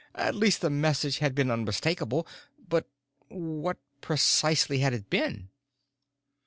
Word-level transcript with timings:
At 0.15 0.33
least 0.33 0.61
the 0.61 0.71
message 0.71 1.19
had 1.19 1.35
been 1.35 1.51
unmistakable. 1.51 2.25
But 2.57 2.87
what 3.27 3.77
precisely 4.01 4.79
had 4.79 4.95
it 4.95 5.11
been? 5.11 5.49